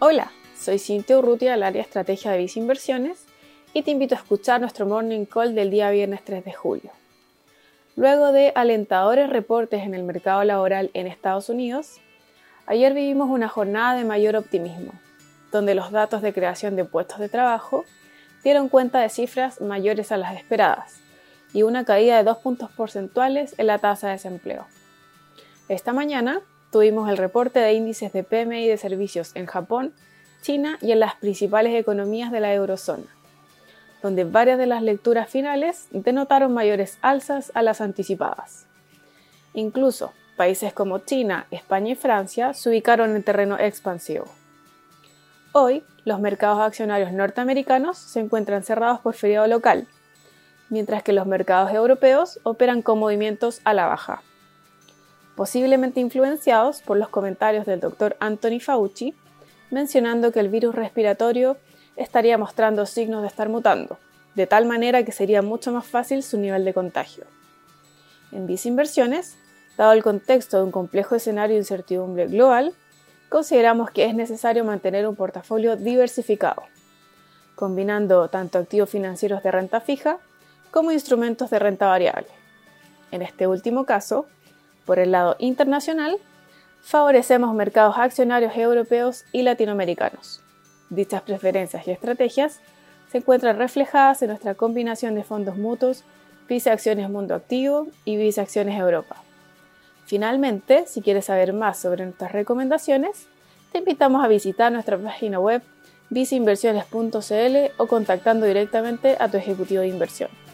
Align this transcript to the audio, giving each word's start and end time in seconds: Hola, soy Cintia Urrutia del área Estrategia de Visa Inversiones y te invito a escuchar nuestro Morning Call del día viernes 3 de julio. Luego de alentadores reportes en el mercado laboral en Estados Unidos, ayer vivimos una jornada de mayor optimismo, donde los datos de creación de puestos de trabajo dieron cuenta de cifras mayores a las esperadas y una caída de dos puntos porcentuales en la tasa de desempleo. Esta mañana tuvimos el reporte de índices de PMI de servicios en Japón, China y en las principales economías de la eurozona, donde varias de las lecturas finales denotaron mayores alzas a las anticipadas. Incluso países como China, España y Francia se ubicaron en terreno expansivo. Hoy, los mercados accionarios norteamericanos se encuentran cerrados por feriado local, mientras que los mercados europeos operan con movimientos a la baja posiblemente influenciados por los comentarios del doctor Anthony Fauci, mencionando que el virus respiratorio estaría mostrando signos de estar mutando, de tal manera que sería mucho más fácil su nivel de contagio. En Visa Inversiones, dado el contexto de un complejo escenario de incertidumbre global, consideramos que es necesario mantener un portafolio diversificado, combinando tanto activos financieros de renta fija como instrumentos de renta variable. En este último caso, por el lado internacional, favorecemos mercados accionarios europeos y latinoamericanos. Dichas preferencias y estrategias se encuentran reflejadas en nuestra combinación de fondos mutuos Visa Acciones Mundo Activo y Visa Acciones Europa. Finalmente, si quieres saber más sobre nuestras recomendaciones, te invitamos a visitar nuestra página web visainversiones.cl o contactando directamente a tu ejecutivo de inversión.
Hola, 0.00 0.30
soy 0.56 0.78
Cintia 0.78 1.18
Urrutia 1.18 1.50
del 1.50 1.64
área 1.64 1.82
Estrategia 1.82 2.30
de 2.30 2.38
Visa 2.38 2.60
Inversiones 2.60 3.26
y 3.74 3.82
te 3.82 3.90
invito 3.90 4.14
a 4.14 4.18
escuchar 4.18 4.60
nuestro 4.60 4.86
Morning 4.86 5.24
Call 5.24 5.56
del 5.56 5.72
día 5.72 5.90
viernes 5.90 6.22
3 6.22 6.44
de 6.44 6.52
julio. 6.52 6.92
Luego 7.96 8.30
de 8.30 8.52
alentadores 8.54 9.28
reportes 9.28 9.82
en 9.82 9.94
el 9.94 10.04
mercado 10.04 10.44
laboral 10.44 10.92
en 10.94 11.08
Estados 11.08 11.48
Unidos, 11.48 11.96
ayer 12.66 12.94
vivimos 12.94 13.28
una 13.28 13.48
jornada 13.48 13.96
de 13.96 14.04
mayor 14.04 14.36
optimismo, 14.36 14.92
donde 15.50 15.74
los 15.74 15.90
datos 15.90 16.22
de 16.22 16.32
creación 16.32 16.76
de 16.76 16.84
puestos 16.84 17.18
de 17.18 17.28
trabajo 17.28 17.84
dieron 18.44 18.68
cuenta 18.68 19.00
de 19.00 19.08
cifras 19.08 19.60
mayores 19.60 20.12
a 20.12 20.16
las 20.16 20.36
esperadas 20.36 21.00
y 21.52 21.64
una 21.64 21.84
caída 21.84 22.18
de 22.18 22.22
dos 22.22 22.38
puntos 22.38 22.70
porcentuales 22.70 23.56
en 23.58 23.66
la 23.66 23.80
tasa 23.80 24.06
de 24.06 24.12
desempleo. 24.12 24.64
Esta 25.68 25.92
mañana 25.92 26.40
tuvimos 26.70 27.08
el 27.08 27.16
reporte 27.16 27.60
de 27.60 27.72
índices 27.72 28.12
de 28.12 28.22
PMI 28.22 28.68
de 28.68 28.76
servicios 28.76 29.32
en 29.34 29.46
Japón, 29.46 29.92
China 30.42 30.78
y 30.80 30.92
en 30.92 31.00
las 31.00 31.14
principales 31.16 31.74
economías 31.74 32.30
de 32.30 32.40
la 32.40 32.52
eurozona, 32.54 33.06
donde 34.02 34.24
varias 34.24 34.58
de 34.58 34.66
las 34.66 34.82
lecturas 34.82 35.28
finales 35.28 35.88
denotaron 35.90 36.52
mayores 36.52 36.98
alzas 37.02 37.50
a 37.54 37.62
las 37.62 37.80
anticipadas. 37.80 38.66
Incluso 39.54 40.12
países 40.36 40.72
como 40.72 40.98
China, 40.98 41.46
España 41.50 41.92
y 41.92 41.96
Francia 41.96 42.54
se 42.54 42.68
ubicaron 42.68 43.16
en 43.16 43.24
terreno 43.24 43.58
expansivo. 43.58 44.26
Hoy, 45.52 45.82
los 46.04 46.20
mercados 46.20 46.60
accionarios 46.60 47.12
norteamericanos 47.12 47.98
se 47.98 48.20
encuentran 48.20 48.62
cerrados 48.62 49.00
por 49.00 49.14
feriado 49.14 49.46
local, 49.48 49.88
mientras 50.68 51.02
que 51.02 51.12
los 51.12 51.26
mercados 51.26 51.72
europeos 51.72 52.38
operan 52.44 52.82
con 52.82 52.98
movimientos 52.98 53.60
a 53.64 53.74
la 53.74 53.86
baja 53.86 54.22
posiblemente 55.38 56.00
influenciados 56.00 56.82
por 56.82 56.96
los 56.96 57.10
comentarios 57.10 57.64
del 57.64 57.78
doctor 57.78 58.16
Anthony 58.18 58.58
Fauci, 58.58 59.14
mencionando 59.70 60.32
que 60.32 60.40
el 60.40 60.48
virus 60.48 60.74
respiratorio 60.74 61.56
estaría 61.94 62.36
mostrando 62.36 62.86
signos 62.86 63.22
de 63.22 63.28
estar 63.28 63.48
mutando, 63.48 64.00
de 64.34 64.48
tal 64.48 64.66
manera 64.66 65.04
que 65.04 65.12
sería 65.12 65.40
mucho 65.40 65.70
más 65.70 65.86
fácil 65.86 66.24
su 66.24 66.38
nivel 66.38 66.64
de 66.64 66.74
contagio. 66.74 67.22
En 68.32 68.48
Visa 68.48 68.66
Inversiones, 68.66 69.38
dado 69.76 69.92
el 69.92 70.02
contexto 70.02 70.56
de 70.56 70.64
un 70.64 70.72
complejo 70.72 71.14
escenario 71.14 71.54
de 71.54 71.60
incertidumbre 71.60 72.26
global, 72.26 72.74
consideramos 73.28 73.92
que 73.92 74.06
es 74.06 74.16
necesario 74.16 74.64
mantener 74.64 75.06
un 75.06 75.14
portafolio 75.14 75.76
diversificado, 75.76 76.64
combinando 77.54 78.28
tanto 78.28 78.58
activos 78.58 78.90
financieros 78.90 79.44
de 79.44 79.52
renta 79.52 79.80
fija 79.80 80.18
como 80.72 80.90
instrumentos 80.90 81.48
de 81.50 81.60
renta 81.60 81.86
variable. 81.86 82.26
En 83.12 83.22
este 83.22 83.46
último 83.46 83.86
caso, 83.86 84.26
por 84.88 84.98
el 84.98 85.12
lado 85.12 85.36
internacional, 85.38 86.16
favorecemos 86.80 87.54
mercados 87.54 87.98
accionarios 87.98 88.56
europeos 88.56 89.26
y 89.32 89.42
latinoamericanos. 89.42 90.40
Dichas 90.88 91.20
preferencias 91.20 91.86
y 91.86 91.90
estrategias 91.90 92.62
se 93.12 93.18
encuentran 93.18 93.58
reflejadas 93.58 94.22
en 94.22 94.28
nuestra 94.28 94.54
combinación 94.54 95.14
de 95.14 95.24
fondos 95.24 95.58
mutuos 95.58 96.04
Visa 96.48 96.72
Acciones 96.72 97.10
Mundo 97.10 97.34
Activo 97.34 97.88
y 98.06 98.16
Visa 98.16 98.40
Acciones 98.40 98.80
Europa. 98.80 99.16
Finalmente, 100.06 100.86
si 100.86 101.02
quieres 101.02 101.26
saber 101.26 101.52
más 101.52 101.78
sobre 101.78 102.06
nuestras 102.06 102.32
recomendaciones, 102.32 103.26
te 103.72 103.80
invitamos 103.80 104.24
a 104.24 104.28
visitar 104.28 104.72
nuestra 104.72 104.96
página 104.96 105.38
web 105.38 105.60
visainversiones.cl 106.08 107.72
o 107.76 107.86
contactando 107.86 108.46
directamente 108.46 109.18
a 109.20 109.28
tu 109.28 109.36
ejecutivo 109.36 109.82
de 109.82 109.88
inversión. 109.88 110.47